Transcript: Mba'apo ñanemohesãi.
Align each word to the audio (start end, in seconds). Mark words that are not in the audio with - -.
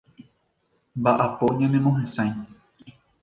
Mba'apo 0.99 1.45
ñanemohesãi. 1.59 2.29